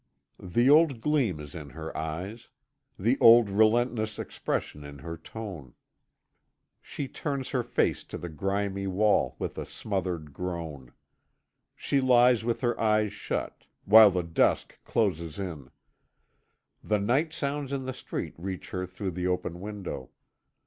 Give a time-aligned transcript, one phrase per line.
[0.41, 2.49] The old gleam is in her eyes.
[2.97, 5.75] The old relentless expression in her tone.
[6.81, 10.91] She turns her face to the grimy wall, with a smothered groan.
[11.75, 15.69] She lies with her eyes shut, while the dusk closes in.
[16.83, 20.09] The night sounds in the street reach her through the open window.